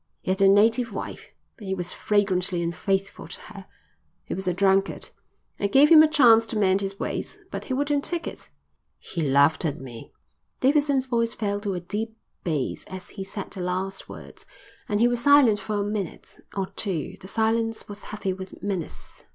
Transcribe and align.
He 0.23 0.31
had 0.31 0.41
a 0.41 0.47
native 0.49 0.93
wife, 0.93 1.29
but 1.59 1.67
he 1.67 1.75
was 1.75 1.93
flagrantly 1.93 2.63
unfaithful 2.63 3.27
to 3.27 3.39
her. 3.39 3.67
He 4.25 4.33
was 4.33 4.47
a 4.47 4.53
drunkard. 4.55 5.11
I 5.59 5.67
gave 5.67 5.89
him 5.91 6.01
a 6.01 6.07
chance 6.09 6.47
to 6.47 6.57
mend 6.57 6.81
his 6.81 6.99
ways, 6.99 7.37
but 7.51 7.65
he 7.65 7.75
wouldn't 7.75 8.03
take 8.03 8.25
it. 8.25 8.49
He 8.97 9.21
laughed 9.21 9.63
at 9.63 9.77
me." 9.79 10.11
Davidson's 10.59 11.05
voice 11.05 11.35
fell 11.35 11.61
to 11.61 11.75
a 11.75 11.79
deep 11.79 12.17
bass 12.43 12.83
as 12.85 13.09
he 13.09 13.23
said 13.23 13.51
the 13.51 13.61
last 13.61 14.09
words, 14.09 14.47
and 14.89 14.99
he 14.99 15.07
was 15.07 15.21
silent 15.21 15.59
for 15.59 15.75
a 15.75 15.83
minute 15.83 16.35
or 16.57 16.65
two. 16.75 17.15
The 17.21 17.27
silence 17.27 17.87
was 17.87 18.05
heavy 18.05 18.33
with 18.33 18.63
menace. 18.63 19.23